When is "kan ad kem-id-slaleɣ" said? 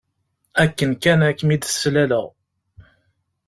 1.03-2.25